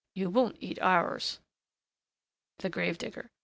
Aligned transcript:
You 0.15 0.31
won't 0.31 0.57
eat 0.59 0.81
ours." 0.81 1.39
THE 2.57 2.71
GRAVE 2.71 2.97
DIGGER. 2.97 3.29